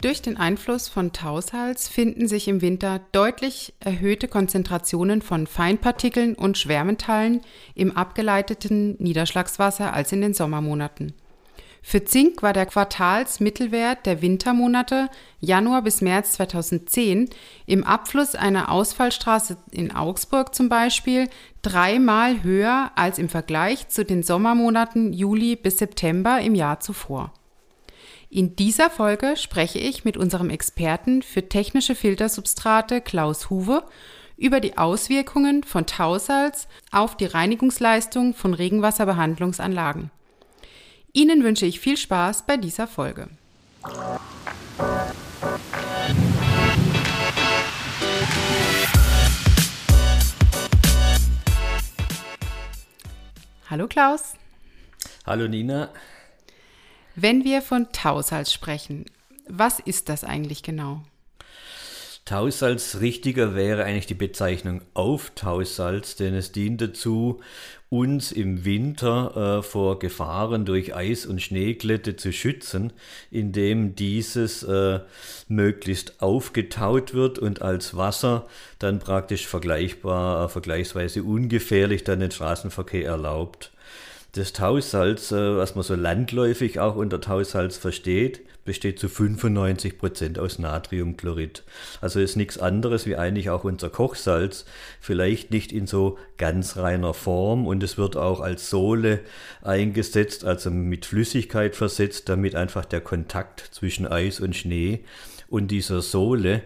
Durch 0.00 0.22
den 0.22 0.36
Einfluss 0.36 0.88
von 0.88 1.12
Tausalz 1.12 1.88
finden 1.88 2.26
sich 2.26 2.48
im 2.48 2.62
Winter 2.62 3.00
deutlich 3.12 3.74
erhöhte 3.80 4.28
Konzentrationen 4.28 5.20
von 5.20 5.46
Feinpartikeln 5.46 6.34
und 6.34 6.56
Schwermetallen 6.56 7.42
im 7.74 7.96
abgeleiteten 7.96 8.96
Niederschlagswasser 8.98 9.92
als 9.92 10.10
in 10.12 10.22
den 10.22 10.32
Sommermonaten. 10.34 11.12
Für 11.84 12.04
Zink 12.04 12.42
war 12.42 12.52
der 12.52 12.66
Quartalsmittelwert 12.66 14.06
der 14.06 14.22
Wintermonate 14.22 15.10
Januar 15.40 15.82
bis 15.82 16.00
März 16.00 16.32
2010 16.34 17.28
im 17.66 17.84
Abfluss 17.84 18.36
einer 18.36 18.70
Ausfallstraße 18.70 19.56
in 19.72 19.94
Augsburg 19.94 20.54
zum 20.54 20.68
Beispiel 20.68 21.28
dreimal 21.60 22.44
höher 22.44 22.92
als 22.94 23.18
im 23.18 23.28
Vergleich 23.28 23.88
zu 23.88 24.04
den 24.04 24.22
Sommermonaten 24.22 25.12
Juli 25.12 25.56
bis 25.56 25.78
September 25.78 26.40
im 26.40 26.54
Jahr 26.54 26.80
zuvor. 26.80 27.34
In 28.30 28.56
dieser 28.56 28.88
Folge 28.88 29.36
spreche 29.36 29.78
ich 29.78 30.04
mit 30.04 30.16
unserem 30.16 30.48
Experten 30.48 31.20
für 31.20 31.48
technische 31.48 31.94
Filtersubstrate 31.94 33.02
Klaus 33.02 33.50
Huwe 33.50 33.82
über 34.38 34.60
die 34.60 34.78
Auswirkungen 34.78 35.64
von 35.64 35.84
Tausalz 35.84 36.68
auf 36.90 37.16
die 37.16 37.26
Reinigungsleistung 37.26 38.32
von 38.32 38.54
Regenwasserbehandlungsanlagen. 38.54 40.10
Ihnen 41.14 41.44
wünsche 41.44 41.66
ich 41.66 41.78
viel 41.78 41.98
Spaß 41.98 42.46
bei 42.46 42.56
dieser 42.56 42.86
Folge. 42.86 43.28
Hallo 53.68 53.88
Klaus. 53.88 54.32
Hallo 55.26 55.48
Nina. 55.48 55.90
Wenn 57.14 57.44
wir 57.44 57.60
von 57.60 57.92
Tausalz 57.92 58.50
sprechen, 58.50 59.04
was 59.46 59.80
ist 59.80 60.08
das 60.08 60.24
eigentlich 60.24 60.62
genau? 60.62 61.02
Tausalz 62.24 62.98
richtiger 63.00 63.56
wäre 63.56 63.84
eigentlich 63.84 64.06
die 64.06 64.14
Bezeichnung 64.14 64.82
Auftausalz, 64.94 66.14
denn 66.14 66.34
es 66.34 66.52
dient 66.52 66.80
dazu, 66.80 67.40
uns 67.88 68.30
im 68.30 68.64
Winter 68.64 69.58
äh, 69.58 69.62
vor 69.62 69.98
Gefahren 69.98 70.64
durch 70.64 70.94
Eis- 70.94 71.26
und 71.26 71.42
Schneeglätte 71.42 72.14
zu 72.16 72.32
schützen, 72.32 72.92
indem 73.30 73.96
dieses 73.96 74.62
äh, 74.62 75.00
möglichst 75.48 76.22
aufgetaut 76.22 77.12
wird 77.12 77.40
und 77.40 77.60
als 77.60 77.96
Wasser 77.96 78.46
dann 78.78 79.00
praktisch 79.00 79.46
vergleichbar, 79.46 80.46
äh, 80.46 80.48
vergleichsweise 80.48 81.24
ungefährlich 81.24 82.04
dann 82.04 82.20
den 82.20 82.30
Straßenverkehr 82.30 83.04
erlaubt. 83.04 83.71
Das 84.34 84.54
Tausalz, 84.54 85.30
äh, 85.30 85.56
was 85.58 85.74
man 85.74 85.84
so 85.84 85.94
landläufig 85.94 86.80
auch 86.80 86.96
unter 86.96 87.20
Tausalz 87.20 87.76
versteht, 87.76 88.40
besteht 88.64 88.98
zu 88.98 89.10
95 89.10 89.98
Prozent 89.98 90.38
aus 90.38 90.58
Natriumchlorid. 90.58 91.64
Also 92.00 92.18
ist 92.18 92.36
nichts 92.36 92.56
anderes 92.56 93.04
wie 93.04 93.16
eigentlich 93.16 93.50
auch 93.50 93.64
unser 93.64 93.90
Kochsalz, 93.90 94.64
vielleicht 95.00 95.50
nicht 95.50 95.70
in 95.70 95.86
so 95.86 96.16
ganz 96.38 96.78
reiner 96.78 97.12
Form 97.12 97.66
und 97.66 97.82
es 97.82 97.98
wird 97.98 98.16
auch 98.16 98.40
als 98.40 98.70
Sohle 98.70 99.20
eingesetzt, 99.60 100.46
also 100.46 100.70
mit 100.70 101.04
Flüssigkeit 101.04 101.76
versetzt, 101.76 102.30
damit 102.30 102.54
einfach 102.54 102.86
der 102.86 103.02
Kontakt 103.02 103.60
zwischen 103.72 104.06
Eis 104.06 104.40
und 104.40 104.56
Schnee 104.56 105.04
und 105.48 105.70
dieser 105.70 106.00
Sohle 106.00 106.62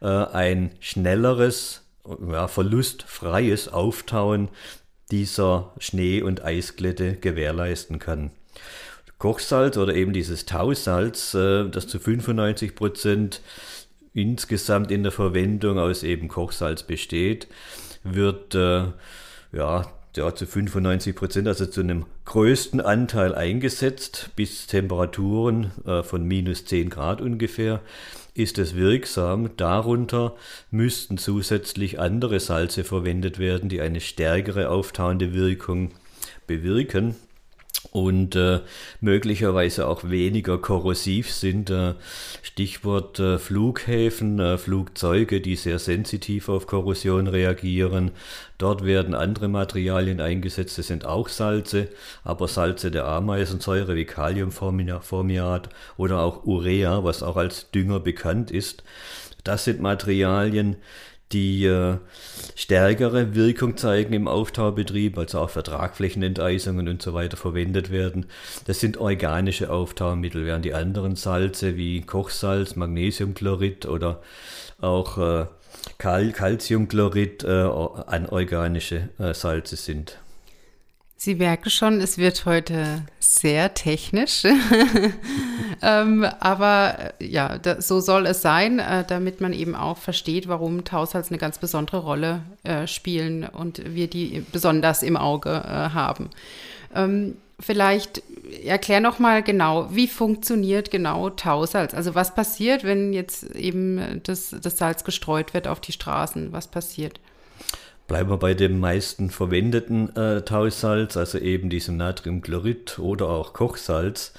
äh, 0.00 0.06
ein 0.06 0.70
schnelleres 0.78 1.82
ja, 2.30 2.48
verlustfreies 2.48 3.68
Auftauen 3.68 4.48
dieser 5.10 5.72
Schnee- 5.78 6.22
und 6.22 6.44
Eisglätte 6.44 7.14
gewährleisten 7.16 7.98
kann. 7.98 8.30
Kochsalz 9.18 9.76
oder 9.76 9.94
eben 9.94 10.12
dieses 10.12 10.46
Tausalz, 10.46 11.34
äh, 11.34 11.68
das 11.68 11.88
zu 11.88 11.98
95 11.98 12.74
Prozent 12.74 13.42
insgesamt 14.14 14.90
in 14.90 15.02
der 15.02 15.12
Verwendung 15.12 15.78
aus 15.78 16.02
eben 16.02 16.28
Kochsalz 16.28 16.82
besteht, 16.82 17.48
wird 18.04 18.54
äh, 18.54 18.84
ja, 19.52 19.86
ja 20.16 20.34
zu 20.34 20.46
95 20.46 21.14
Prozent, 21.14 21.48
also 21.48 21.66
zu 21.66 21.80
einem 21.80 22.06
größten 22.24 22.80
Anteil 22.80 23.34
eingesetzt, 23.34 24.30
bis 24.36 24.66
Temperaturen 24.66 25.72
äh, 25.86 26.02
von 26.02 26.24
minus 26.24 26.64
10 26.64 26.90
Grad 26.90 27.20
ungefähr 27.20 27.80
ist 28.34 28.58
es 28.58 28.76
wirksam. 28.76 29.56
Darunter 29.56 30.36
müssten 30.70 31.18
zusätzlich 31.18 31.98
andere 31.98 32.40
Salze 32.40 32.84
verwendet 32.84 33.38
werden, 33.38 33.68
die 33.68 33.80
eine 33.80 34.00
stärkere 34.00 34.70
auftauende 34.70 35.34
Wirkung 35.34 35.90
bewirken 36.46 37.16
und 37.92 38.36
äh, 38.36 38.60
möglicherweise 39.00 39.86
auch 39.86 40.04
weniger 40.04 40.58
korrosiv 40.58 41.30
sind. 41.32 41.70
Äh, 41.70 41.94
Stichwort 42.42 43.18
äh, 43.18 43.38
Flughäfen, 43.38 44.38
äh, 44.38 44.58
Flugzeuge, 44.58 45.40
die 45.40 45.56
sehr 45.56 45.78
sensitiv 45.78 46.48
auf 46.48 46.66
Korrosion 46.66 47.26
reagieren. 47.26 48.10
Dort 48.58 48.84
werden 48.84 49.14
andere 49.14 49.48
Materialien 49.48 50.20
eingesetzt, 50.20 50.78
das 50.78 50.88
sind 50.88 51.04
auch 51.04 51.28
Salze, 51.28 51.88
aber 52.24 52.48
Salze 52.48 52.90
der 52.90 53.06
Ameisensäure 53.06 53.94
wie 53.94 54.04
Kaliumformiat 54.04 55.68
oder 55.96 56.20
auch 56.20 56.44
Urea, 56.44 57.04
was 57.04 57.22
auch 57.22 57.36
als 57.36 57.70
Dünger 57.70 58.00
bekannt 58.00 58.50
ist. 58.50 58.82
Das 59.44 59.64
sind 59.64 59.80
Materialien, 59.80 60.76
die 61.32 61.64
äh, 61.66 61.96
stärkere 62.54 63.34
Wirkung 63.34 63.76
zeigen 63.76 64.12
im 64.14 64.28
Auftaubetrieb, 64.28 65.18
also 65.18 65.40
auch 65.40 65.50
für 65.50 65.62
Tragflächenenteisungen 65.62 66.88
und 66.88 67.02
so 67.02 67.14
weiter 67.14 67.36
verwendet 67.36 67.90
werden. 67.90 68.26
Das 68.66 68.80
sind 68.80 68.96
organische 68.96 69.70
Auftaumittel, 69.70 70.46
während 70.46 70.64
die 70.64 70.74
anderen 70.74 71.16
Salze 71.16 71.76
wie 71.76 72.00
Kochsalz, 72.02 72.76
Magnesiumchlorid 72.76 73.86
oder 73.86 74.22
auch 74.80 75.18
äh, 75.18 75.46
Calciumchlorid 75.98 77.44
äh, 77.44 77.48
anorganische 77.48 79.08
äh, 79.18 79.34
Salze 79.34 79.76
sind. 79.76 80.18
Sie 81.20 81.34
merken 81.34 81.68
schon, 81.68 82.00
es 82.00 82.16
wird 82.16 82.46
heute 82.46 83.02
sehr 83.18 83.74
technisch. 83.74 84.44
ähm, 85.82 86.24
aber 86.38 87.12
äh, 87.18 87.26
ja, 87.26 87.58
da, 87.58 87.82
so 87.82 87.98
soll 87.98 88.24
es 88.24 88.40
sein, 88.40 88.78
äh, 88.78 89.04
damit 89.04 89.40
man 89.40 89.52
eben 89.52 89.74
auch 89.74 89.98
versteht, 89.98 90.46
warum 90.46 90.84
Tausalz 90.84 91.32
eine 91.32 91.38
ganz 91.38 91.58
besondere 91.58 91.98
Rolle 91.98 92.42
äh, 92.62 92.86
spielen 92.86 93.42
und 93.42 93.82
wir 93.96 94.06
die 94.06 94.44
besonders 94.52 95.02
im 95.02 95.16
Auge 95.16 95.50
äh, 95.50 95.90
haben. 95.92 96.30
Ähm, 96.94 97.36
vielleicht 97.58 98.22
erklär 98.64 99.00
noch 99.00 99.18
mal 99.18 99.42
genau, 99.42 99.92
wie 99.92 100.06
funktioniert 100.06 100.92
genau 100.92 101.30
Tausalz? 101.30 101.94
Also 101.94 102.14
was 102.14 102.36
passiert, 102.36 102.84
wenn 102.84 103.12
jetzt 103.12 103.42
eben 103.56 104.20
das, 104.22 104.54
das 104.62 104.78
Salz 104.78 105.02
gestreut 105.02 105.52
wird 105.52 105.66
auf 105.66 105.80
die 105.80 105.90
Straßen? 105.90 106.52
Was 106.52 106.68
passiert? 106.68 107.18
Bleiben 108.08 108.30
wir 108.30 108.38
bei 108.38 108.54
dem 108.54 108.80
meisten 108.80 109.28
verwendeten 109.28 110.16
äh, 110.16 110.40
Tausalz, 110.40 111.18
also 111.18 111.36
eben 111.36 111.68
diesem 111.68 111.98
Natriumchlorid 111.98 112.98
oder 112.98 113.28
auch 113.28 113.52
Kochsalz. 113.52 114.32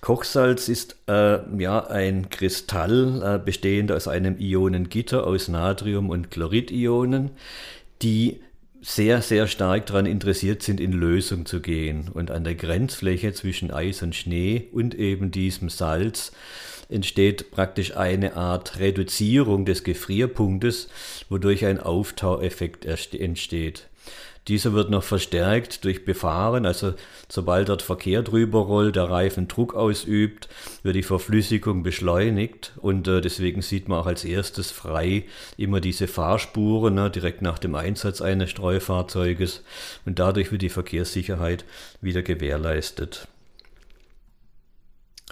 Kochsalz 0.00 0.68
ist 0.68 0.96
äh, 1.06 1.38
ja 1.56 1.86
ein 1.86 2.28
Kristall 2.28 3.22
äh, 3.24 3.38
bestehend 3.38 3.92
aus 3.92 4.08
einem 4.08 4.36
Ionengitter 4.38 5.28
aus 5.28 5.46
Natrium- 5.46 6.10
und 6.10 6.32
Chloridionen, 6.32 7.30
die 8.02 8.40
sehr, 8.82 9.22
sehr 9.22 9.46
stark 9.46 9.86
daran 9.86 10.06
interessiert 10.06 10.64
sind, 10.64 10.80
in 10.80 10.92
Lösung 10.92 11.46
zu 11.46 11.60
gehen 11.60 12.10
und 12.12 12.32
an 12.32 12.42
der 12.42 12.56
Grenzfläche 12.56 13.32
zwischen 13.32 13.70
Eis 13.70 14.02
und 14.02 14.16
Schnee 14.16 14.68
und 14.72 14.94
eben 14.96 15.30
diesem 15.30 15.70
Salz 15.70 16.32
entsteht 16.94 17.50
praktisch 17.50 17.96
eine 17.96 18.36
Art 18.36 18.78
Reduzierung 18.78 19.64
des 19.64 19.84
Gefrierpunktes, 19.84 20.88
wodurch 21.28 21.66
ein 21.66 21.80
Auftaueffekt 21.80 22.86
entsteht. 22.86 23.88
Dieser 24.48 24.74
wird 24.74 24.90
noch 24.90 25.02
verstärkt 25.02 25.84
durch 25.84 26.04
Befahren, 26.04 26.66
also 26.66 26.92
sobald 27.30 27.70
dort 27.70 27.80
Verkehr 27.80 28.22
drüber 28.22 28.60
rollt, 28.60 28.96
der 28.96 29.04
Reifen 29.04 29.48
Druck 29.48 29.74
ausübt, 29.74 30.50
wird 30.82 30.96
die 30.96 31.02
Verflüssigung 31.02 31.82
beschleunigt 31.82 32.72
und 32.76 33.08
äh, 33.08 33.22
deswegen 33.22 33.62
sieht 33.62 33.88
man 33.88 34.00
auch 34.00 34.06
als 34.06 34.22
erstes 34.22 34.70
frei 34.70 35.24
immer 35.56 35.80
diese 35.80 36.08
Fahrspuren 36.08 36.94
ne, 36.94 37.10
direkt 37.10 37.40
nach 37.40 37.58
dem 37.58 37.74
Einsatz 37.74 38.20
eines 38.20 38.50
Streufahrzeuges 38.50 39.62
und 40.04 40.18
dadurch 40.18 40.52
wird 40.52 40.60
die 40.60 40.68
Verkehrssicherheit 40.68 41.64
wieder 42.02 42.22
gewährleistet. 42.22 43.26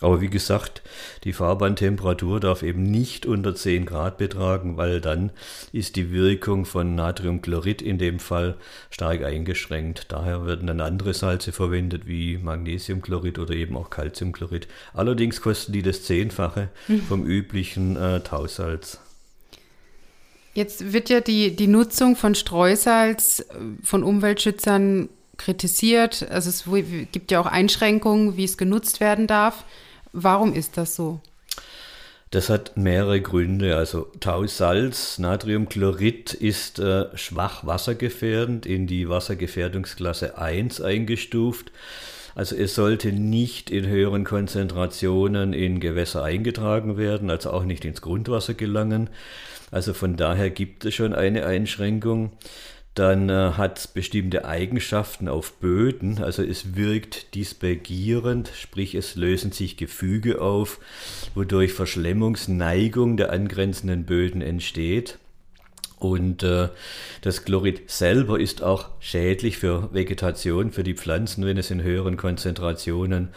Aber 0.03 0.21
wie 0.21 0.29
gesagt, 0.29 0.83
die 1.25 1.33
Fahrbahntemperatur 1.33 2.41
darf 2.41 2.63
eben 2.63 2.83
nicht 2.83 3.25
unter 3.25 3.55
10 3.55 3.87
Grad 3.87 4.19
betragen, 4.19 4.77
weil 4.77 5.01
dann 5.01 5.31
ist 5.73 5.97
die 5.97 6.13
Wirkung 6.13 6.65
von 6.65 6.95
Natriumchlorid 6.95 7.81
in 7.81 7.99
dem 7.99 8.19
Fall 8.19 8.57
stark 8.91 9.25
eingeschränkt. 9.25 10.07
Daher 10.09 10.45
werden 10.45 10.67
dann 10.67 10.81
andere 10.81 11.15
Salze 11.15 11.53
verwendet 11.53 12.07
wie 12.07 12.39
Magnesiumchlorid 12.39 13.39
oder 13.39 13.55
eben 13.55 13.77
auch 13.77 13.91
Calciumchlorid. 13.91 14.69
Allerdings 14.93 15.41
kosten 15.41 15.73
die 15.73 15.83
das 15.83 16.03
Zehnfache 16.03 16.69
hm. 16.87 17.03
vom 17.03 17.25
üblichen 17.25 17.97
äh, 17.97 18.21
Tausalz. 18.21 18.99
Jetzt 20.55 20.93
wird 20.93 21.09
ja 21.09 21.21
die, 21.21 21.57
die 21.57 21.67
Nutzung 21.67 22.17
von 22.17 22.35
Streusalz 22.35 23.41
äh, 23.41 23.45
von 23.83 24.03
Umweltschützern 24.03 25.09
kritisiert. 25.39 26.27
Also 26.31 26.51
es 26.51 26.65
gibt 27.11 27.31
ja 27.31 27.41
auch 27.41 27.47
Einschränkungen, 27.47 28.37
wie 28.37 28.45
es 28.45 28.57
genutzt 28.57 29.01
werden 29.01 29.27
darf. 29.27 29.65
Warum 30.13 30.53
ist 30.55 30.77
das 30.77 30.95
so? 30.95 31.21
Das 32.31 32.49
hat 32.49 32.77
mehrere 32.77 33.21
Gründe. 33.21 33.77
Also 33.77 34.11
Tausalz, 34.21 35.19
Natriumchlorid 35.19 36.33
ist 36.33 36.79
äh, 36.79 37.15
schwach 37.17 37.67
wassergefährdend, 37.67 38.65
in 38.65 38.87
die 38.87 39.09
Wassergefährdungsklasse 39.09 40.39
1 40.39 40.81
eingestuft. 40.81 41.73
Also 42.35 42.57
es 42.57 42.75
sollte 42.75 43.13
nicht 43.13 43.71
in 43.71 43.87
höheren 43.87 44.25
Konzentrationen 44.25 45.53
in 45.53 45.81
Gewässer 45.81 46.25
eingetragen 46.25 46.97
werden, 46.97 47.29
also 47.29 47.51
auch 47.51 47.65
nicht 47.65 47.85
ins 47.85 48.01
Grundwasser 48.01 48.55
gelangen. 48.55 49.11
Also 49.71 49.93
von 49.93 50.17
daher 50.17 50.49
gibt 50.49 50.87
es 50.87 50.95
schon 50.95 51.15
eine 51.15 51.45
Einschränkung. 51.45 52.33
Dann 52.95 53.31
äh, 53.31 53.53
hat 53.53 53.79
es 53.79 53.89
bestimmte 53.89 54.45
Eigenschaften 54.45 55.29
auf 55.29 55.55
Böden, 55.55 56.23
also 56.23 56.43
es 56.43 56.77
wirkt 56.77 57.35
dispergierend, 57.35 58.51
sprich 58.55 58.95
es 58.95 59.15
lösen 59.15 59.51
sich 59.51 59.79
Gefüge 59.79 60.43
auf, 60.43 60.79
wodurch 61.35 61.73
Verschlemmungsneigung 61.73 63.17
der 63.17 63.33
angrenzenden 63.33 64.05
Böden 64.05 64.43
entsteht. 64.43 65.19
Und 65.99 66.43
äh, 66.43 66.69
das 67.21 67.45
Chlorid 67.45 67.89
selber 67.89 68.41
ist 68.41 68.61
auch 68.61 68.89
schädlich 68.99 69.57
für 69.57 69.95
Vegetation, 69.95 70.73
für 70.73 70.83
die 70.83 70.95
Pflanzen, 70.95 71.47
wenn 71.47 71.57
es 71.57 71.71
in 71.71 71.83
höheren 71.83 72.17
Konzentrationen 72.17 73.29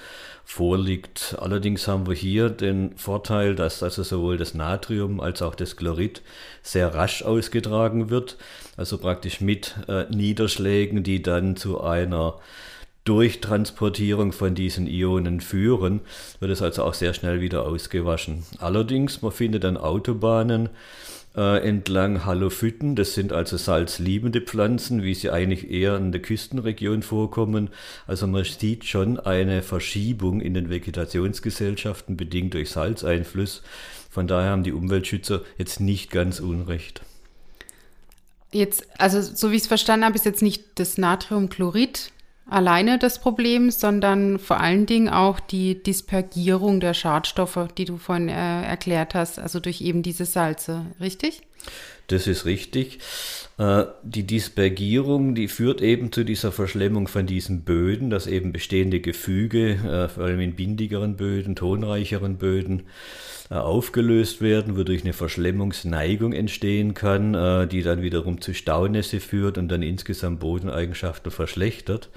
vorliegt. 0.44 1.36
Allerdings 1.40 1.88
haben 1.88 2.08
wir 2.08 2.16
hier 2.16 2.50
den 2.50 2.98
Vorteil, 2.98 3.56
dass 3.56 3.84
also 3.84 4.02
sowohl 4.02 4.38
das 4.38 4.56
Natrium 4.56 5.20
als 5.20 5.44
auch 5.44 5.54
das 5.54 5.76
Chlorid 5.76 6.24
sehr 6.64 6.94
rasch 6.94 7.24
ausgetragen 7.24 8.10
wird, 8.10 8.38
also 8.78 8.98
praktisch 8.98 9.42
mit 9.42 9.76
äh, 9.88 10.06
Niederschlägen, 10.14 11.04
die 11.04 11.22
dann 11.22 11.56
zu 11.56 11.82
einer 11.82 12.40
Durchtransportierung 13.06 14.32
von 14.32 14.56
diesen 14.56 14.88
Ionen 14.88 15.40
führen, 15.40 16.02
wird 16.40 16.52
es 16.52 16.62
also 16.62 16.84
auch 16.84 16.96
sehr 16.96 17.14
schnell 17.14 17.40
wieder 17.40 17.66
ausgewaschen. 17.66 18.44
Allerdings, 18.58 19.22
man 19.22 19.32
findet 19.32 19.64
an 19.64 19.78
Autobahnen 19.78 20.70
äh, 21.36 21.68
entlang 21.68 22.26
Halophyten. 22.26 22.96
Das 22.96 23.14
sind 23.14 23.32
also 23.32 23.58
salzliebende 23.58 24.42
Pflanzen, 24.42 25.04
wie 25.04 25.14
sie 25.14 25.30
eigentlich 25.30 25.70
eher 25.70 25.98
in 25.98 26.12
der 26.12 26.22
Küstenregion 26.22 27.04
vorkommen. 27.04 27.70
Also 28.08 28.26
man 28.26 28.44
sieht 28.44 28.86
schon 28.86 29.20
eine 29.20 29.62
Verschiebung 29.62 30.42
in 30.42 30.54
den 30.54 30.70
Vegetationsgesellschaften 30.70 32.18
bedingt 32.18 32.56
durch 32.56 32.72
Salzeinfluss. 32.72 33.62
Von 34.10 34.28
daher 34.28 34.52
haben 34.52 34.64
die 34.64 34.74
Umweltschützer 34.74 35.42
jetzt 35.58 35.80
nicht 35.80 36.10
ganz 36.10 36.40
unrecht. 36.40 37.02
Jetzt, 38.56 38.88
also 38.98 39.22
so 39.22 39.52
wie 39.52 39.58
ich 39.58 39.64
es 39.64 39.68
verstanden 39.68 40.06
habe, 40.06 40.16
ist 40.16 40.24
jetzt 40.24 40.42
nicht 40.42 40.80
das 40.80 40.98
Natriumchlorid 40.98 42.12
alleine 42.50 42.98
das 42.98 43.20
Problem, 43.20 43.70
sondern 43.70 44.40
vor 44.40 44.62
allen 44.62 44.86
Dingen 44.86 45.10
auch 45.10 45.42
die 45.42 45.84
Dispergierung 45.84 46.80
der 46.80 46.94
Schadstoffe, 46.94 47.68
die 47.78 47.84
du 47.84 47.98
vorhin 47.98 48.30
äh, 48.30 48.64
erklärt 48.64 49.14
hast, 49.14 49.40
also 49.40 49.60
durch 49.60 49.82
eben 49.82 50.04
diese 50.04 50.24
Salze, 50.24 50.86
richtig? 51.02 51.42
Das 52.08 52.28
ist 52.28 52.46
richtig. 52.46 53.00
Äh, 53.58 53.86
die 54.04 54.28
Dispergierung, 54.28 55.34
die 55.34 55.48
führt 55.48 55.82
eben 55.82 56.12
zu 56.12 56.24
dieser 56.26 56.52
Verschlemmung 56.52 57.08
von 57.08 57.26
diesen 57.26 57.64
Böden, 57.64 58.10
dass 58.10 58.28
eben 58.28 58.52
bestehende 58.52 59.00
Gefüge, 59.00 59.72
äh, 59.76 60.10
vor 60.10 60.26
allem 60.26 60.42
in 60.42 60.56
bindigeren 60.56 61.16
Böden, 61.16 61.56
tonreicheren 61.56 62.38
Böden, 62.38 62.84
äh, 63.50 63.56
aufgelöst 63.56 64.42
werden, 64.42 64.76
wodurch 64.76 65.04
eine 65.04 65.14
Verschlemmungsneigung 65.14 66.34
entstehen 66.34 66.94
kann, 66.94 67.70
die 67.70 67.84
dann 67.84 68.02
wiederum 68.02 68.42
zu 68.42 68.54
Staunässe 68.54 69.20
führt 69.20 69.58
und 69.58 69.70
dann 69.70 69.84
insgesamt 69.84 70.40
Bodeneigenschaften 70.40 71.32
verschlechtert. 71.32 72.10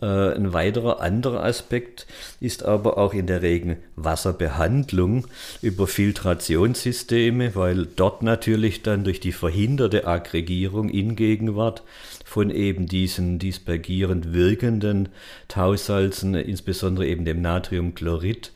Äh, 0.00 0.34
ein 0.34 0.52
weiterer 0.52 1.00
anderer 1.00 1.42
Aspekt 1.42 2.06
ist 2.40 2.64
aber 2.64 2.98
auch 2.98 3.14
in 3.14 3.26
der 3.26 3.40
Regenwasserbehandlung 3.40 5.26
über 5.62 5.86
Filtrationssysteme, 5.86 7.54
weil 7.54 7.86
dort 7.86 8.22
natürlich 8.22 8.82
dann 8.82 9.04
durch 9.04 9.20
die 9.20 9.32
verhinderte 9.32 10.06
Aggregierung 10.06 10.90
in 10.90 11.16
Gegenwart 11.16 11.82
von 12.24 12.50
eben 12.50 12.86
diesen 12.86 13.38
dispergierend 13.38 14.34
wirkenden 14.34 15.08
Tausalzen, 15.48 16.34
insbesondere 16.34 17.06
eben 17.06 17.24
dem 17.24 17.40
Natriumchlorid, 17.40 18.52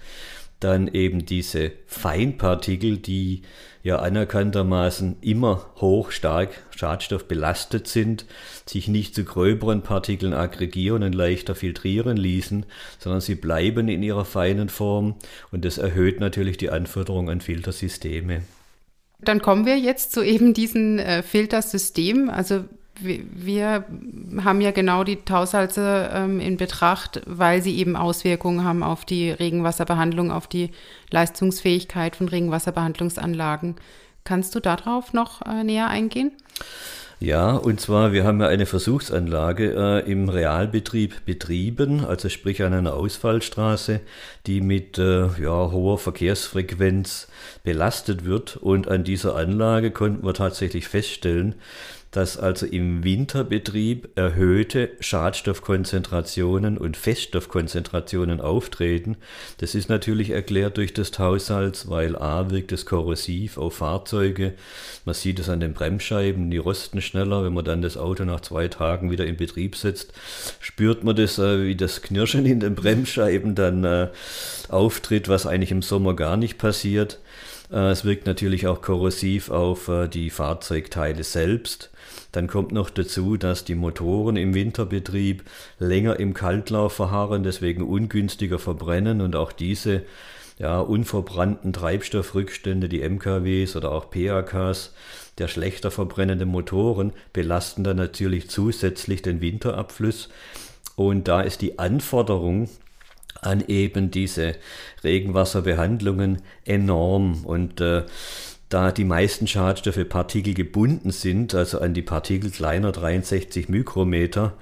dann 0.61 0.89
eben 0.89 1.27
diese 1.27 1.73
Feinpartikel, 1.87 2.99
die 2.99 3.43
ja 3.83 3.97
anerkanntermaßen 3.97 5.17
immer 5.23 5.71
hoch 5.77 6.11
stark 6.11 6.51
schadstoffbelastet 6.77 7.89
sind, 7.89 8.27
sich 8.67 8.89
nicht 8.89 9.15
zu 9.15 9.25
gröberen 9.25 9.83
Partikeln 9.83 10.35
aggregieren 10.35 11.03
und 11.03 11.15
leichter 11.15 11.55
filtrieren 11.55 12.17
ließen, 12.17 12.67
sondern 12.99 13.23
sie 13.23 13.35
bleiben 13.35 13.89
in 13.89 14.03
ihrer 14.03 14.27
feinen 14.27 14.69
Form 14.69 15.15
und 15.51 15.65
das 15.65 15.79
erhöht 15.79 16.21
natürlich 16.21 16.59
die 16.59 16.71
Anforderungen 16.71 17.31
an 17.31 17.41
Filtersysteme. 17.41 18.43
Dann 19.23 19.43
kommen 19.43 19.67
wir 19.67 19.79
jetzt 19.79 20.13
zu 20.13 20.23
eben 20.23 20.55
diesem 20.55 20.99
äh, 20.99 21.23
Filtersystem. 21.23 22.31
Also 22.31 22.65
wir, 23.03 23.85
haben 24.45 24.61
ja 24.61 24.71
genau 24.71 25.05
die 25.05 25.17
Tausalze 25.17 26.11
ähm, 26.13 26.41
in 26.41 26.57
Betracht, 26.57 27.23
weil 27.27 27.63
sie 27.63 27.77
eben 27.79 27.97
Auswirkungen 27.97 28.65
haben 28.65 28.83
auf 28.83 29.05
die 29.05 29.31
Regenwasserbehandlung, 29.31 30.31
auf 30.31 30.47
die 30.47 30.71
Leistungsfähigkeit 31.11 32.17
von 32.17 32.29
Regenwasserbehandlungsanlagen. 32.29 33.77
Kannst 34.25 34.55
du 34.55 34.61
darauf 34.61 35.13
noch 35.13 35.43
äh, 35.43 35.65
näher 35.65 35.89
eingehen? 35.89 36.33
Ja, 37.23 37.53
und 37.53 37.83
zwar, 37.83 38.13
wir 38.13 38.25
haben 38.25 38.41
ja 38.41 38.49
eine 38.49 38.65
Versuchsanlage 38.65 39.75
äh, 39.77 40.11
im 40.11 40.31
Realbetrieb 40.31 41.27
betrieben, 41.27 42.03
also 42.03 42.31
sprich 42.31 42.63
an 42.63 42.73
einer 42.73 42.95
Ausfallstraße, 42.95 44.01
die 44.47 44.63
mit 44.63 44.97
äh, 44.97 45.27
ja, 45.39 45.71
hoher 45.71 45.99
Verkehrsfrequenz 45.99 47.29
belastet 47.63 48.25
wird. 48.25 48.57
Und 48.57 48.89
an 48.89 49.05
dieser 49.05 49.37
Anlage 49.37 49.91
konnten 49.91 50.25
wir 50.25 50.33
tatsächlich 50.33 50.89
feststellen, 50.89 51.57
dass 52.11 52.37
also 52.37 52.67
im 52.67 53.05
Winterbetrieb 53.05 54.09
erhöhte 54.17 54.91
Schadstoffkonzentrationen 54.99 56.77
und 56.77 56.97
Feststoffkonzentrationen 56.97 58.41
auftreten. 58.41 59.17
Das 59.59 59.77
ist 59.77 59.89
natürlich 59.89 60.31
erklärt 60.31 60.77
durch 60.77 60.93
das 60.93 61.13
Tausalz, 61.13 61.89
weil 61.89 62.17
A 62.17 62.51
wirkt 62.51 62.73
es 62.73 62.85
korrosiv 62.85 63.59
auf 63.59 63.75
Fahrzeuge. 63.75 64.55
Man 65.05 65.15
sieht 65.15 65.39
es 65.39 65.49
an 65.49 65.61
den 65.61 65.73
Bremsscheiben, 65.73 66.51
die 66.51 66.59
rosten 66.59 67.01
schneller. 67.01 67.45
Wenn 67.45 67.55
man 67.55 67.65
dann 67.65 67.83
das 67.83 67.97
Auto 67.97 68.25
nach 68.25 68.41
zwei 68.41 68.67
Tagen 68.67 69.13
wieder 69.13 69.27
in 69.27 69.37
Betrieb 69.37 69.77
setzt, 69.77 70.13
spürt 70.59 71.05
man 71.05 71.15
das, 71.15 71.39
äh, 71.39 71.65
wie 71.65 71.77
das 71.77 72.03
Knirschen 72.03 72.45
in 72.45 72.59
den 72.59 72.75
Bremsscheiben 72.75 73.55
dann 73.55 73.85
äh, 73.85 74.09
auftritt, 74.69 75.29
was 75.29 75.47
eigentlich 75.47 75.71
im 75.71 75.83
Sommer 75.83 76.15
gar 76.17 76.37
nicht 76.37 76.59
passiert. 76.59 77.21
Äh, 77.71 77.91
es 77.91 78.05
wirkt 78.05 78.27
natürlich 78.27 78.67
auch 78.67 78.83
korrosiv 78.83 79.51
auf 79.51 79.91
die 80.13 80.31
Fahrzeugteile 80.31 81.25
selbst. 81.25 81.91
Dann 82.33 82.47
kommt 82.47 82.73
noch 82.73 82.91
dazu, 82.91 83.37
dass 83.37 83.65
die 83.65 83.75
Motoren 83.75 84.37
im 84.37 84.55
Winterbetrieb 84.55 85.45
länger 85.79 86.19
im 86.21 86.35
Kaltlauf 86.35 86.93
verharren, 86.93 87.43
deswegen 87.43 87.83
ungünstiger 87.83 88.59
verbrennen 88.59 89.21
und 89.21 89.35
auch 89.35 89.53
diese 89.53 90.03
ja, 90.61 90.79
unverbrannten 90.79 91.73
Treibstoffrückstände, 91.73 92.89
die 92.89 93.01
MKWs 93.01 93.77
oder 93.77 93.93
auch 93.93 94.11
PAKs, 94.11 94.93
der 95.39 95.49
schlechter 95.49 95.91
verbrennenden 95.91 96.51
Motoren 96.51 97.15
belasten 97.33 97.83
dann 97.83 97.97
natürlich 97.97 98.51
zusätzlich 98.51 99.23
den 99.23 99.41
Winterabfluss. 99.41 100.29
Und 100.97 101.29
da 101.29 101.41
ist 101.41 101.63
die 101.63 101.79
Anforderung 101.79 102.69
an 103.41 103.65
eben 103.67 104.11
diese 104.11 104.57
Regenwasserbehandlungen 105.03 106.43
enorm. 106.65 107.45
Und 107.45 107.81
äh, 107.81 108.05
da 108.69 108.93
die 108.93 109.05
meisten 109.05 109.47
Schadstoffe 109.47 110.09
partikelgebunden 110.09 111.11
sind, 111.11 111.55
also 111.55 111.81
an 111.81 111.93
die 111.93 112.03
Partikel 112.03 112.51
kleiner 112.51 112.93
63 112.93 113.69
Mikrometer, 113.69 114.55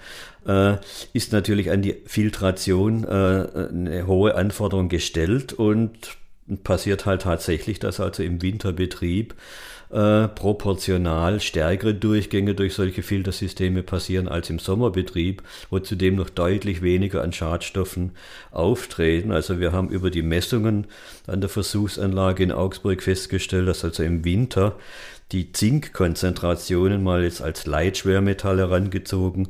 äh, 0.46 0.76
ist 1.12 1.32
natürlich 1.32 1.70
an 1.70 1.82
die 1.82 1.96
Filtration 2.06 3.04
äh, 3.04 3.08
eine 3.08 4.06
hohe 4.06 4.34
Anforderung 4.34 4.88
gestellt 4.88 5.52
und 5.52 6.16
passiert 6.64 7.04
halt 7.04 7.22
tatsächlich, 7.22 7.78
dass 7.78 8.00
also 8.00 8.22
im 8.22 8.40
Winterbetrieb 8.40 9.34
äh, 9.90 10.28
proportional 10.28 11.40
stärkere 11.40 11.94
Durchgänge 11.94 12.54
durch 12.54 12.74
solche 12.74 13.02
Filtersysteme 13.02 13.82
passieren 13.82 14.28
als 14.28 14.50
im 14.50 14.58
Sommerbetrieb, 14.58 15.42
wo 15.70 15.78
zudem 15.78 16.16
noch 16.16 16.30
deutlich 16.30 16.82
weniger 16.82 17.22
an 17.22 17.32
Schadstoffen 17.32 18.12
auftreten. 18.50 19.32
Also 19.32 19.60
wir 19.60 19.72
haben 19.72 19.88
über 19.88 20.10
die 20.10 20.22
Messungen 20.22 20.86
an 21.26 21.40
der 21.40 21.50
Versuchsanlage 21.50 22.42
in 22.42 22.52
Augsburg 22.52 23.02
festgestellt, 23.02 23.68
dass 23.68 23.84
also 23.84 24.02
im 24.02 24.24
Winter 24.24 24.76
die 25.32 25.52
Zinkkonzentrationen 25.52 27.02
mal 27.02 27.22
jetzt 27.22 27.42
als 27.42 27.66
Leitschwermetall 27.66 28.58
herangezogen 28.58 29.48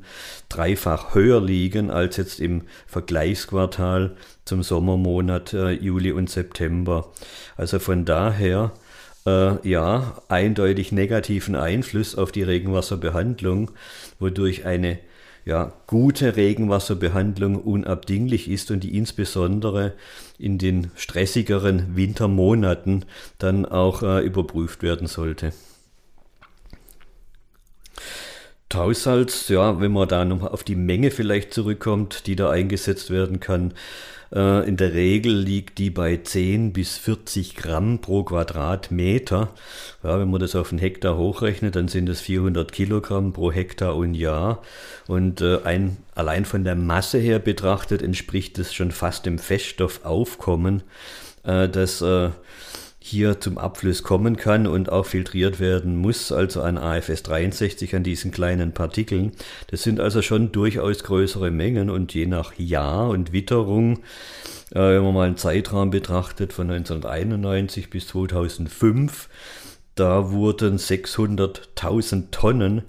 dreifach 0.48 1.14
höher 1.14 1.40
liegen 1.40 1.90
als 1.90 2.16
jetzt 2.16 2.40
im 2.40 2.62
Vergleichsquartal 2.86 4.16
zum 4.44 4.62
Sommermonat 4.62 5.52
äh, 5.52 5.70
Juli 5.70 6.10
und 6.10 6.30
September. 6.30 7.12
Also 7.56 7.78
von 7.78 8.04
daher 8.04 8.72
äh, 9.26 9.68
ja, 9.68 10.22
eindeutig 10.28 10.92
negativen 10.92 11.54
Einfluss 11.54 12.14
auf 12.16 12.32
die 12.32 12.42
Regenwasserbehandlung, 12.42 13.70
wodurch 14.18 14.64
eine 14.64 14.98
ja, 15.44 15.72
gute 15.86 16.36
Regenwasserbehandlung 16.36 17.56
unabdinglich 17.56 18.50
ist 18.50 18.70
und 18.70 18.80
die 18.80 18.96
insbesondere 18.96 19.94
in 20.38 20.58
den 20.58 20.90
stressigeren 20.94 21.96
Wintermonaten 21.96 23.06
dann 23.38 23.64
auch 23.64 24.02
äh, 24.02 24.20
überprüft 24.20 24.82
werden 24.82 25.06
sollte. 25.06 25.52
Tausalz, 28.68 29.48
ja, 29.48 29.80
wenn 29.80 29.92
man 29.92 30.08
da 30.08 30.26
noch 30.26 30.42
auf 30.42 30.62
die 30.62 30.76
Menge 30.76 31.10
vielleicht 31.10 31.54
zurückkommt, 31.54 32.26
die 32.26 32.36
da 32.36 32.50
eingesetzt 32.50 33.10
werden 33.10 33.40
kann, 33.40 33.72
in 34.30 34.76
der 34.76 34.92
Regel 34.92 35.34
liegt 35.34 35.78
die 35.78 35.90
bei 35.90 36.18
10 36.18 36.72
bis 36.74 36.98
40 36.98 37.56
Gramm 37.56 38.00
pro 38.00 38.24
Quadratmeter. 38.24 39.48
Ja, 40.02 40.20
wenn 40.20 40.30
man 40.30 40.40
das 40.40 40.54
auf 40.54 40.70
einen 40.70 40.78
Hektar 40.80 41.16
hochrechnet, 41.16 41.76
dann 41.76 41.88
sind 41.88 42.08
es 42.08 42.20
400 42.20 42.70
Kilogramm 42.70 43.32
pro 43.32 43.50
Hektar 43.50 43.96
und 43.96 44.14
Jahr. 44.14 44.62
Und 45.06 45.40
äh, 45.40 45.62
ein, 45.64 45.96
allein 46.14 46.44
von 46.44 46.64
der 46.64 46.74
Masse 46.74 47.18
her 47.18 47.38
betrachtet 47.38 48.02
entspricht 48.02 48.58
es 48.58 48.74
schon 48.74 48.90
fast 48.90 49.24
dem 49.24 49.38
Feststoffaufkommen, 49.38 50.82
äh, 51.44 51.68
das 51.68 52.02
hier 53.08 53.40
zum 53.40 53.58
Abfluss 53.58 54.02
kommen 54.02 54.36
kann 54.36 54.66
und 54.66 54.92
auch 54.92 55.06
filtriert 55.06 55.58
werden 55.60 55.96
muss, 55.96 56.30
also 56.30 56.62
an 56.62 56.78
AFS 56.78 57.22
63 57.22 57.96
an 57.96 58.02
diesen 58.02 58.30
kleinen 58.30 58.72
Partikeln. 58.72 59.32
Das 59.68 59.82
sind 59.82 59.98
also 59.98 60.22
schon 60.22 60.52
durchaus 60.52 61.02
größere 61.04 61.50
Mengen 61.50 61.90
und 61.90 62.14
je 62.14 62.26
nach 62.26 62.52
Jahr 62.58 63.08
und 63.08 63.32
Witterung, 63.32 63.98
äh, 64.70 64.80
wenn 64.80 65.02
man 65.02 65.14
mal 65.14 65.26
einen 65.26 65.36
Zeitraum 65.36 65.90
betrachtet 65.90 66.52
von 66.52 66.70
1991 66.70 67.90
bis 67.90 68.08
2005, 68.08 69.28
da 69.94 70.30
wurden 70.30 70.76
600.000 70.76 72.30
Tonnen 72.30 72.82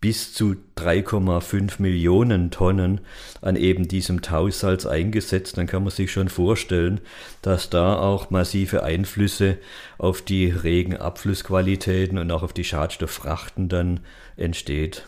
bis 0.00 0.32
zu 0.32 0.54
3,5 0.76 1.82
Millionen 1.82 2.50
Tonnen 2.50 3.00
an 3.40 3.56
eben 3.56 3.88
diesem 3.88 4.22
Tausalz 4.22 4.86
eingesetzt, 4.86 5.58
dann 5.58 5.66
kann 5.66 5.82
man 5.82 5.90
sich 5.90 6.12
schon 6.12 6.28
vorstellen, 6.28 7.00
dass 7.42 7.68
da 7.68 7.98
auch 7.98 8.30
massive 8.30 8.84
Einflüsse 8.84 9.58
auf 9.98 10.22
die 10.22 10.50
Regenabflussqualitäten 10.50 12.18
und 12.18 12.30
auch 12.30 12.42
auf 12.42 12.52
die 12.52 12.64
Schadstofffrachten 12.64 13.68
dann 13.68 14.00
entsteht. 14.36 15.06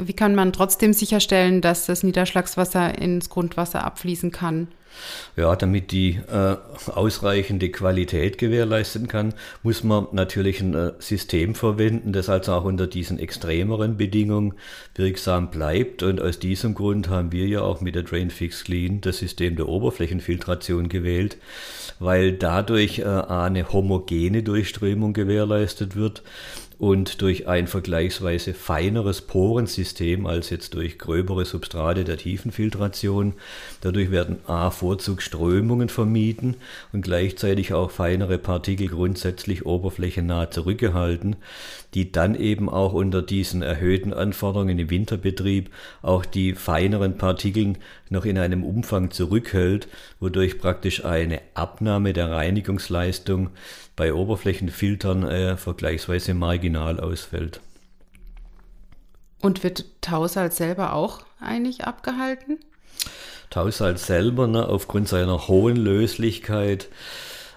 Wie 0.00 0.12
kann 0.12 0.34
man 0.34 0.52
trotzdem 0.52 0.92
sicherstellen, 0.92 1.60
dass 1.60 1.86
das 1.86 2.02
Niederschlagswasser 2.02 2.98
ins 2.98 3.28
Grundwasser 3.28 3.84
abfließen 3.84 4.30
kann? 4.30 4.68
Ja, 5.36 5.54
damit 5.54 5.92
die 5.92 6.18
äh, 6.30 6.56
ausreichende 6.90 7.68
Qualität 7.70 8.38
gewährleisten 8.38 9.06
kann, 9.06 9.34
muss 9.62 9.84
man 9.84 10.08
natürlich 10.12 10.60
ein 10.60 10.74
äh, 10.74 10.92
System 10.98 11.54
verwenden, 11.54 12.12
das 12.12 12.28
also 12.28 12.52
auch 12.54 12.64
unter 12.64 12.86
diesen 12.86 13.18
extremeren 13.18 13.96
Bedingungen 13.96 14.54
wirksam 14.96 15.50
bleibt. 15.50 16.02
Und 16.02 16.20
aus 16.20 16.38
diesem 16.38 16.74
Grund 16.74 17.08
haben 17.08 17.32
wir 17.32 17.46
ja 17.46 17.60
auch 17.60 17.80
mit 17.80 17.94
der 17.94 18.02
Drain 18.02 18.30
Fix 18.30 18.64
Clean 18.64 19.00
das 19.00 19.18
System 19.18 19.56
der 19.56 19.68
Oberflächenfiltration 19.68 20.88
gewählt, 20.88 21.36
weil 22.00 22.32
dadurch 22.32 23.00
äh, 23.00 23.04
eine 23.04 23.72
homogene 23.72 24.42
Durchströmung 24.42 25.12
gewährleistet 25.12 25.94
wird 25.94 26.22
und 26.78 27.22
durch 27.22 27.48
ein 27.48 27.66
vergleichsweise 27.66 28.54
feineres 28.54 29.20
Porensystem 29.22 30.26
als 30.26 30.50
jetzt 30.50 30.74
durch 30.74 30.98
gröbere 30.98 31.44
Substrate 31.44 32.04
der 32.04 32.16
Tiefenfiltration. 32.16 33.34
Dadurch 33.80 34.12
werden 34.12 34.38
A 34.46 34.70
Vorzugsströmungen 34.70 35.88
vermieden 35.88 36.56
und 36.92 37.02
gleichzeitig 37.02 37.72
auch 37.72 37.90
feinere 37.90 38.38
Partikel 38.38 38.88
grundsätzlich 38.88 39.66
oberflächennah 39.66 40.50
zurückgehalten, 40.52 41.36
die 41.94 42.12
dann 42.12 42.36
eben 42.36 42.68
auch 42.68 42.92
unter 42.92 43.22
diesen 43.22 43.62
erhöhten 43.62 44.12
Anforderungen 44.12 44.78
im 44.78 44.90
Winterbetrieb 44.90 45.70
auch 46.02 46.24
die 46.24 46.54
feineren 46.54 47.18
Partikeln 47.18 47.78
noch 48.10 48.24
in 48.24 48.38
einem 48.38 48.64
Umfang 48.64 49.10
zurückhält, 49.10 49.88
wodurch 50.20 50.58
praktisch 50.58 51.04
eine 51.04 51.40
Abnahme 51.54 52.12
der 52.12 52.30
Reinigungsleistung 52.30 53.50
bei 53.96 54.12
Oberflächenfiltern 54.12 55.24
äh, 55.24 55.56
vergleichsweise 55.56 56.34
marginal 56.34 57.00
ausfällt. 57.00 57.60
Und 59.40 59.62
wird 59.62 59.84
Tausalz 60.00 60.56
selber 60.56 60.94
auch 60.94 61.22
eigentlich 61.40 61.84
abgehalten? 61.84 62.58
Tausalz 63.50 64.06
selber, 64.06 64.46
ne, 64.46 64.68
aufgrund 64.68 65.08
seiner 65.08 65.48
hohen 65.48 65.76
Löslichkeit, 65.76 66.88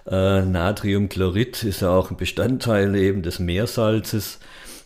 äh, 0.06 0.42
Natriumchlorid 0.42 1.62
ist 1.62 1.82
ja 1.82 1.90
auch 1.90 2.10
ein 2.10 2.16
Bestandteil 2.16 2.94
eben 2.96 3.22
des 3.22 3.38
Meersalzes. 3.38 4.38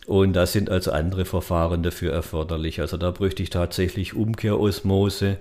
Und 0.07 0.33
da 0.33 0.45
sind 0.45 0.69
also 0.69 0.91
andere 0.91 1.25
Verfahren 1.25 1.83
dafür 1.83 2.13
erforderlich. 2.13 2.79
Also 2.79 2.95
da 2.95 3.11
bräuchte 3.11 3.43
ich 3.43 3.49
tatsächlich 3.49 4.15
Umkehrosmose 4.15 5.37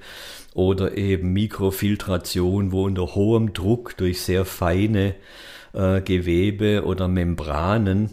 oder 0.54 0.96
eben 0.96 1.32
Mikrofiltration, 1.32 2.73
wo 2.73 2.85
unter 2.85 3.14
hohem 3.14 3.52
Druck 3.52 3.96
durch 3.96 4.23
sehr 4.23 4.44
feine 4.44 5.14
äh, 5.73 6.00
Gewebe 6.00 6.85
oder 6.85 7.06
Membranen 7.06 8.11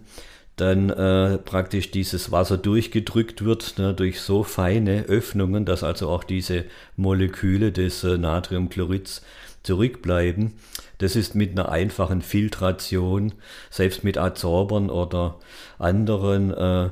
dann 0.55 0.91
äh, 0.91 1.39
praktisch 1.39 1.89
dieses 1.89 2.31
Wasser 2.31 2.59
durchgedrückt 2.59 3.43
wird 3.43 3.79
ne, 3.79 3.95
durch 3.95 4.21
so 4.21 4.43
feine 4.43 5.05
Öffnungen, 5.05 5.65
dass 5.65 5.83
also 5.83 6.09
auch 6.09 6.23
diese 6.23 6.65
Moleküle 6.95 7.71
des 7.71 8.03
äh, 8.03 8.19
Natriumchlorids 8.19 9.23
zurückbleiben. 9.63 10.53
Das 10.99 11.15
ist 11.15 11.35
mit 11.35 11.51
einer 11.51 11.69
einfachen 11.69 12.21
Filtration, 12.21 13.33
selbst 13.69 14.03
mit 14.03 14.17
Adsorbern 14.17 14.89
oder 14.89 15.39
anderen 15.79 16.53
äh, 16.53 16.89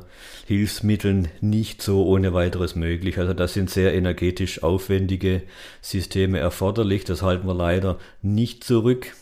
Hilfsmitteln 0.48 1.30
nicht 1.40 1.82
so 1.82 2.06
ohne 2.06 2.34
weiteres 2.34 2.76
möglich. 2.76 3.20
Also 3.20 3.34
das 3.34 3.54
sind 3.54 3.70
sehr 3.70 3.94
energetisch 3.94 4.64
aufwendige 4.64 5.44
Systeme 5.82 6.40
erforderlich. 6.40 7.04
Das 7.06 7.22
halten 7.22 7.48
wir 7.48 7.54
leider 7.54 8.00
nicht 8.22 8.64
zurück. 8.64 9.14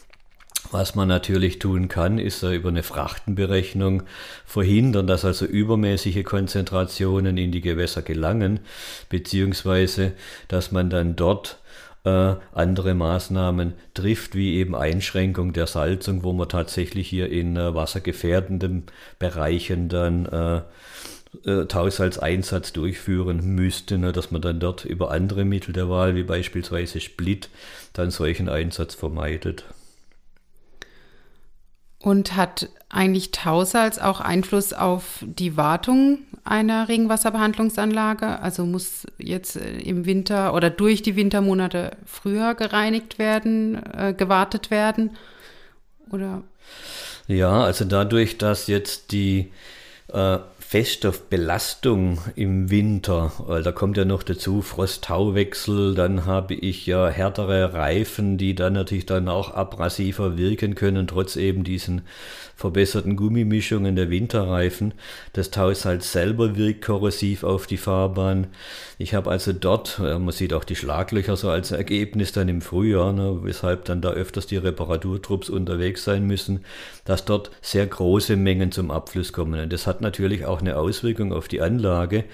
Was 0.71 0.93
man 0.93 1.07
natürlich 1.07 1.57
tun 1.57 1.87
kann, 1.87 2.19
ist 2.19 2.43
über 2.43 2.69
eine 2.69 2.83
Frachtenberechnung 2.83 4.03
verhindern, 4.45 5.07
dass 5.07 5.25
also 5.25 5.45
übermäßige 5.45 6.23
Konzentrationen 6.23 7.37
in 7.37 7.51
die 7.51 7.61
Gewässer 7.61 8.01
gelangen, 8.01 8.59
beziehungsweise 9.09 10.11
dass 10.47 10.71
man 10.71 10.89
dann 10.89 11.15
dort 11.15 11.59
äh, 12.03 12.35
andere 12.53 12.93
Maßnahmen 12.93 13.73
trifft, 13.93 14.35
wie 14.35 14.55
eben 14.55 14.75
Einschränkung 14.75 15.53
der 15.53 15.67
Salzung, 15.67 16.23
wo 16.23 16.33
man 16.33 16.49
tatsächlich 16.49 17.07
hier 17.07 17.29
in 17.29 17.57
äh, 17.57 17.73
wassergefährdenden 17.73 18.83
Bereichen 19.19 19.89
dann 19.89 20.25
äh, 20.25 20.61
äh, 21.45 21.65
Tausalzeinsatz 21.65 22.73
durchführen 22.73 23.55
müsste, 23.55 23.97
ne, 23.97 24.11
dass 24.11 24.31
man 24.31 24.41
dann 24.41 24.59
dort 24.59 24.85
über 24.85 25.11
andere 25.11 25.45
Mittel 25.45 25.73
der 25.73 25.89
Wahl, 25.89 26.15
wie 26.15 26.23
beispielsweise 26.23 26.99
Split, 26.99 27.49
dann 27.93 28.11
solchen 28.11 28.49
Einsatz 28.49 28.95
vermeidet. 28.95 29.65
Und 32.01 32.35
hat 32.37 32.69
eigentlich 32.87 33.31
Tausalz 33.31 33.97
auch 33.97 34.21
Einfluss 34.21 34.73
auf 34.73 35.19
die 35.21 35.57
Wartung 35.57 36.19
einer 36.43 36.87
Regenwasserbehandlungsanlage? 36.87 38.39
Also 38.39 38.65
muss 38.65 39.05
jetzt 39.17 39.57
äh, 39.57 39.79
im 39.79 40.05
Winter 40.05 40.53
oder 40.53 40.69
durch 40.69 41.01
die 41.01 41.15
Wintermonate 41.15 41.91
früher 42.05 42.55
gereinigt 42.55 43.19
werden, 43.19 43.81
äh, 43.93 44.13
gewartet 44.13 44.71
werden? 44.71 45.17
Oder? 46.09 46.43
Ja, 47.27 47.63
also 47.63 47.85
dadurch, 47.85 48.37
dass 48.37 48.67
jetzt 48.67 49.11
die 49.11 49.51
äh, 50.07 50.39
Feststoffbelastung 50.69 52.19
im 52.35 52.69
Winter, 52.69 53.31
weil 53.39 53.63
da 53.63 53.71
kommt 53.71 53.97
ja 53.97 54.05
noch 54.05 54.21
dazu 54.21 54.61
Frost-Tauwechsel, 54.61 55.95
dann 55.95 56.27
habe 56.27 56.53
ich 56.53 56.85
ja 56.85 57.07
härtere 57.07 57.73
Reifen, 57.73 58.37
die 58.37 58.53
dann 58.53 58.73
natürlich 58.73 59.07
dann 59.07 59.29
auch 59.29 59.49
abrasiver 59.49 60.37
wirken 60.37 60.75
können, 60.75 61.07
trotz 61.07 61.37
eben 61.37 61.63
diesen 61.63 62.03
verbesserten 62.55 63.15
Gummimischungen 63.15 63.95
der 63.95 64.11
Winterreifen. 64.11 64.93
Das 65.33 65.49
Tausalz 65.49 66.11
selber 66.11 66.55
wirkt 66.55 66.85
korrosiv 66.85 67.43
auf 67.43 67.65
die 67.65 67.77
Fahrbahn. 67.77 68.47
Ich 68.99 69.15
habe 69.15 69.31
also 69.31 69.53
dort, 69.53 69.97
man 69.97 70.31
sieht 70.31 70.53
auch 70.53 70.65
die 70.65 70.75
Schlaglöcher 70.75 71.35
so 71.35 71.49
als 71.49 71.71
Ergebnis 71.71 72.31
dann 72.31 72.47
im 72.47 72.61
Frühjahr, 72.61 73.11
ne, 73.11 73.39
weshalb 73.41 73.85
dann 73.85 74.01
da 74.01 74.11
öfters 74.11 74.45
die 74.45 74.57
Reparaturtrupps 74.57 75.49
unterwegs 75.49 76.03
sein 76.03 76.27
müssen, 76.27 76.63
dass 77.05 77.25
dort 77.25 77.49
sehr 77.61 77.87
große 77.87 78.35
Mengen 78.35 78.71
zum 78.71 78.91
Abfluss 78.91 79.33
kommen. 79.33 79.59
Und 79.59 79.73
das 79.73 79.87
hat 79.87 80.01
natürlich 80.01 80.45
auch 80.45 80.58
eine 80.59 80.77
Auswirkung 80.77 81.33
auf 81.33 81.47
die 81.47 81.61
Anlage, 81.61 82.25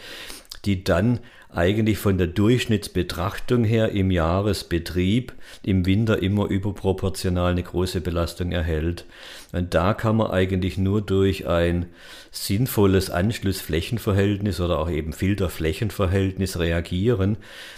die 0.66 0.84
dann 0.84 1.20
eigentlich 1.56 1.98
von 1.98 2.18
der 2.18 2.28
Durchschnittsbetrachtung 2.28 3.64
her 3.64 3.90
im 3.90 4.12
Jahresbetrieb 4.12 5.34
im 5.64 5.86
Winter 5.86 6.22
immer 6.22 6.50
überproportional 6.50 7.52
eine 7.52 7.64
große 7.64 8.02
Belastung 8.02 8.52
erhält. 8.52 9.06
Und 9.54 9.74
da 9.74 9.94
kann 9.94 10.18
man 10.18 10.32
eigentlich 10.32 10.78
nur 10.78 11.02
durch 11.02 11.48
ein 11.48 11.86
sinnvolles 12.32 13.10
Anschlussflächenverhältnis 13.10 14.60
oder 14.60 14.80
auch 14.80 14.90
eben 14.90 15.14
Filterflächenverhältnis 15.14 16.60
reagieren, 16.60 17.38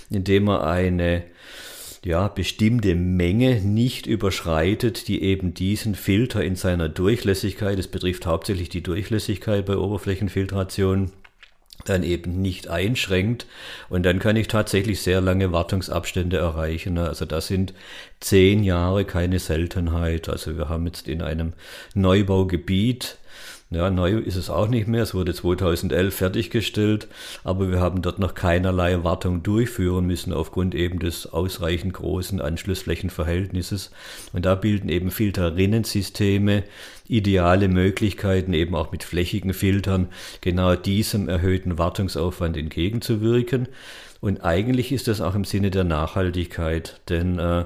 indem 0.10 0.46
man 0.46 0.62
eine 0.62 1.24
ja, 2.08 2.30
bestimmte 2.30 2.96
Menge 2.96 3.62
nicht 3.62 4.08
überschreitet, 4.08 5.10
die 5.10 5.22
eben 5.22 5.54
diesen 5.54 5.94
Filter 5.94 6.42
in 6.44 6.56
seiner 6.56 6.88
Durchlässigkeit, 6.88 7.78
es 7.78 7.90
betrifft 7.90 8.26
hauptsächlich 8.26 8.70
die 8.70 8.82
Durchlässigkeit 8.82 9.66
bei 9.66 9.76
Oberflächenfiltration, 9.76 11.12
dann 11.84 12.04
eben 12.04 12.42
nicht 12.42 12.70
einschränkt. 12.70 13.46
Und 13.90 14.04
dann 14.04 14.20
kann 14.20 14.38
ich 14.38 14.48
tatsächlich 14.48 15.02
sehr 15.02 15.20
lange 15.20 15.52
Wartungsabstände 15.52 16.38
erreichen. 16.38 16.98
Also 16.98 17.26
das 17.26 17.48
sind 17.48 17.74
zehn 18.22 18.64
Jahre 18.64 19.04
keine 19.04 19.40
Seltenheit. 19.40 20.30
Also 20.30 20.58
wir 20.58 20.70
haben 20.70 20.86
jetzt 20.86 21.10
in 21.10 21.22
einem 21.22 21.54
Neubaugebiet 21.94 23.18
ja, 23.70 23.90
neu 23.90 24.18
ist 24.20 24.38
es 24.38 24.50
auch 24.50 24.70
nicht 24.70 24.88
mehr. 24.88 25.04
Es 25.04 25.14
wurde 25.14 25.34
2011 25.34 26.16
fertiggestellt, 26.16 27.10
aber 27.44 27.70
wir 27.70 27.82
haben 27.82 28.02
dort 28.02 28.18
noch 28.18 28.34
keinerlei 28.34 29.04
Wartung 29.04 29.44
durchführen 29.44 30.06
müssen 30.06 30.32
aufgrund 30.32 30.74
eben 30.74 31.00
des 31.00 31.28
ausreichend 31.34 31.94
großen 31.94 32.40
Anschlussflächenverhältnisses. 32.40 33.92
Und 34.32 34.46
da 34.46 34.56
bilden 34.56 34.88
eben 34.88 35.12
Filterrinnensysteme 35.12 36.64
ideale 37.10 37.68
Möglichkeiten, 37.68 38.54
eben 38.54 38.74
auch 38.74 38.94
mit 38.94 39.04
flächigen 39.04 39.54
Filtern 39.54 40.08
genau 40.40 40.76
diesem 40.76 41.28
erhöhten 41.28 41.78
Wartungsaufwand 41.78 42.56
entgegenzuwirken. 42.56 43.68
Und 44.20 44.44
eigentlich 44.44 44.92
ist 44.92 45.08
das 45.08 45.22
auch 45.22 45.36
im 45.36 45.44
Sinne 45.44 45.72
der 45.72 45.84
Nachhaltigkeit, 45.84 47.00
denn 47.10 47.38
äh, 47.40 47.66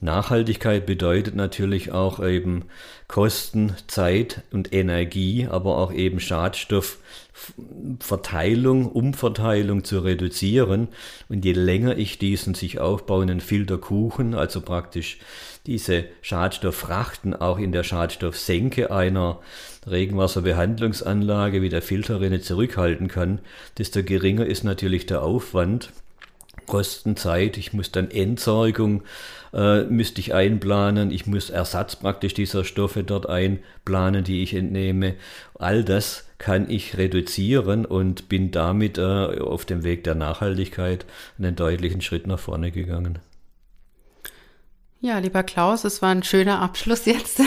Nachhaltigkeit 0.00 0.86
bedeutet 0.86 1.34
natürlich 1.34 1.92
auch 1.92 2.24
eben 2.24 2.64
Kosten, 3.08 3.76
Zeit 3.86 4.42
und 4.52 4.72
Energie, 4.72 5.46
aber 5.48 5.78
auch 5.78 5.92
eben 5.92 6.20
Schadstoffverteilung, 7.34 8.86
Umverteilung 8.86 9.84
zu 9.84 10.00
reduzieren. 10.00 10.88
Und 11.28 11.44
je 11.44 11.52
länger 11.52 11.96
ich 11.98 12.18
diesen 12.18 12.54
sich 12.54 12.78
aufbauenden 12.78 13.40
Filterkuchen, 13.40 14.34
also 14.34 14.60
praktisch 14.60 15.18
diese 15.66 16.04
Schadstofffrachten 16.22 17.34
auch 17.34 17.58
in 17.58 17.72
der 17.72 17.82
Schadstoffsenke 17.82 18.90
einer 18.90 19.40
Regenwasserbehandlungsanlage 19.88 21.62
wie 21.62 21.68
der 21.68 21.82
Filterrinne 21.82 22.40
zurückhalten 22.40 23.08
kann, 23.08 23.40
desto 23.78 24.02
geringer 24.02 24.46
ist 24.46 24.64
natürlich 24.64 25.06
der 25.06 25.22
Aufwand. 25.22 25.90
Kosten 26.66 27.16
Zeit, 27.16 27.58
ich 27.58 27.74
muss 27.74 27.90
dann 27.90 28.10
Entsorgung 28.10 29.02
äh, 29.52 29.82
müsste 29.84 30.20
ich 30.20 30.32
einplanen, 30.32 31.10
ich 31.10 31.26
muss 31.26 31.50
Ersatz 31.50 31.96
praktisch 31.96 32.32
dieser 32.32 32.64
Stoffe 32.64 33.04
dort 33.04 33.28
einplanen, 33.28 34.24
die 34.24 34.42
ich 34.42 34.54
entnehme. 34.54 35.16
All 35.58 35.84
das 35.84 36.23
kann 36.38 36.68
ich 36.68 36.96
reduzieren 36.96 37.84
und 37.84 38.28
bin 38.28 38.50
damit 38.50 38.98
äh, 38.98 39.02
auf 39.40 39.64
dem 39.64 39.84
Weg 39.84 40.04
der 40.04 40.14
Nachhaltigkeit 40.14 41.06
einen 41.38 41.56
deutlichen 41.56 42.00
Schritt 42.00 42.26
nach 42.26 42.38
vorne 42.38 42.70
gegangen. 42.70 43.18
Ja, 45.04 45.18
lieber 45.18 45.42
Klaus, 45.42 45.84
es 45.84 46.00
war 46.00 46.12
ein 46.12 46.22
schöner 46.22 46.62
Abschluss 46.62 47.04
jetzt. 47.04 47.38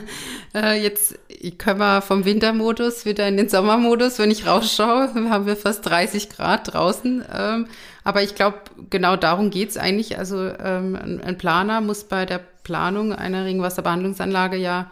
äh, 0.54 0.78
jetzt 0.78 1.18
können 1.56 1.80
wir 1.80 2.02
vom 2.02 2.26
Wintermodus 2.26 3.06
wieder 3.06 3.26
in 3.26 3.38
den 3.38 3.48
Sommermodus. 3.48 4.18
Wenn 4.18 4.30
ich 4.30 4.46
rausschaue, 4.46 5.14
haben 5.14 5.46
wir 5.46 5.56
fast 5.56 5.86
30 5.86 6.28
Grad 6.28 6.74
draußen. 6.74 7.24
Ähm, 7.34 7.66
aber 8.04 8.22
ich 8.22 8.34
glaube, 8.34 8.58
genau 8.90 9.16
darum 9.16 9.48
geht's 9.48 9.78
eigentlich. 9.78 10.18
Also 10.18 10.36
ähm, 10.36 11.20
ein 11.24 11.38
Planer 11.38 11.80
muss 11.80 12.04
bei 12.04 12.26
der 12.26 12.40
Planung 12.62 13.14
einer 13.14 13.46
Regenwasserbehandlungsanlage 13.46 14.58
ja 14.58 14.90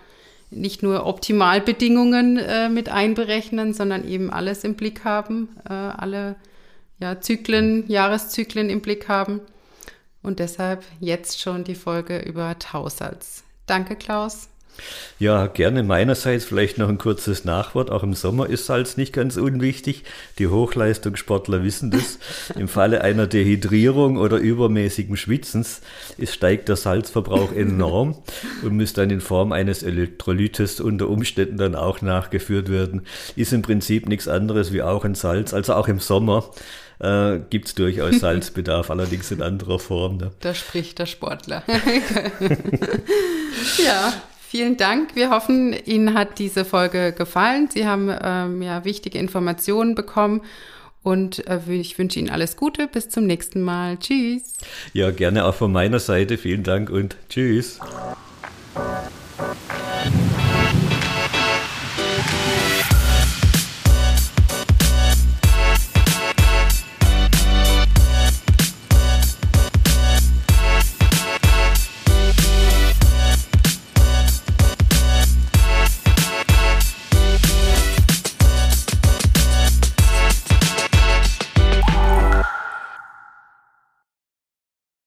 nicht 0.51 0.83
nur 0.83 1.07
Optimalbedingungen 1.07 2.39
äh, 2.39 2.69
mit 2.69 2.89
einberechnen, 2.89 3.75
sondern 3.75 4.07
eben 4.07 4.31
alles 4.31 4.65
im 4.65 4.75
Blick 4.75 5.05
haben, 5.05 5.49
äh, 5.69 5.73
alle 5.73 6.37
ja, 6.99 7.21
Zyklen, 7.21 7.89
Jahreszyklen 7.89 8.71
im 8.71 8.81
Blick 8.81 9.09
haben. 9.09 9.41
Und 10.23 10.39
deshalb 10.39 10.85
jetzt 10.99 11.41
schon 11.41 11.65
die 11.65 11.75
Folge 11.75 12.19
über 12.19 12.59
Tausalz. 12.59 13.45
Danke, 13.67 13.97
Klaus. 13.97 14.49
Ja, 15.19 15.47
gerne 15.47 15.83
meinerseits 15.83 16.45
vielleicht 16.45 16.79
noch 16.79 16.89
ein 16.89 16.99
kurzes 16.99 17.45
Nachwort. 17.45 17.91
Auch 17.91 18.03
im 18.03 18.15
Sommer 18.15 18.49
ist 18.49 18.67
Salz 18.67 18.97
nicht 18.97 19.13
ganz 19.13 19.37
unwichtig. 19.37 20.05
Die 20.39 20.49
Hochleistungssportler 20.49 21.63
wissen 21.63 21.91
das. 21.91 22.19
Im 22.57 22.69
Falle 22.69 23.01
einer 23.01 23.27
Dehydrierung 23.27 24.19
oder 24.19 24.37
übermäßigen 24.37 25.17
Schwitzens 25.17 25.81
ist, 26.19 26.35
steigt 26.35 26.69
der 26.69 26.77
Salzverbrauch 26.77 27.53
enorm 27.53 28.19
und 28.63 28.77
muss 28.77 28.93
dann 28.93 29.11
in 29.11 29.21
Form 29.21 29.53
eines 29.53 29.83
Elektrolytes 29.83 30.81
unter 30.81 31.09
Umständen 31.09 31.57
dann 31.57 31.75
auch 31.75 32.03
nachgeführt 32.03 32.71
werden. 32.71 33.03
Ist 33.37 33.53
im 33.53 33.63
Prinzip 33.63 34.09
nichts 34.09 34.29
anderes 34.29 34.73
wie 34.73 34.83
auch 34.83 35.05
ein 35.05 35.15
Salz, 35.15 35.55
also 35.55 35.75
auch 35.75 35.89
im 35.89 36.01
Sommer 36.01 36.51
äh, 36.99 37.39
gibt 37.51 37.69
es 37.69 37.75
durchaus 37.75 38.21
Salzbedarf, 38.21 38.91
allerdings 38.91 39.31
in 39.31 39.43
anderer 39.43 39.79
Form. 39.79 40.17
Ne? 40.19 40.31
Da 40.41 40.55
spricht 40.55 40.99
der 40.99 41.07
Sportler. 41.07 41.63
ja, 43.85 44.13
vielen 44.57 44.79
Dank. 44.79 45.15
Wir 45.15 45.29
hoffen, 45.29 45.77
Ihnen 45.85 46.15
hat 46.15 46.39
diese 46.39 46.65
Folge 46.65 47.13
gefallen. 47.13 47.69
Sie 47.71 47.87
haben 47.87 48.11
ähm, 48.23 48.63
ja 48.63 48.87
wichtige 48.87 49.19
Informationen 49.19 49.95
bekommen. 49.95 50.41
Und 51.03 51.47
äh, 51.47 51.61
ich 51.69 51.99
wünsche 51.99 52.19
Ihnen 52.19 52.31
alles 52.31 52.57
Gute. 52.57 52.89
Bis 52.89 53.11
zum 53.11 53.27
nächsten 53.27 53.61
Mal. 53.61 53.99
Tschüss. 53.99 54.55
Ja, 54.95 55.11
gerne 55.11 55.45
auch 55.45 55.55
von 55.55 55.73
meiner 55.73 55.99
Seite. 55.99 56.39
Vielen 56.39 56.63
Dank 56.63 56.89
und 56.89 57.19
tschüss. 57.29 57.81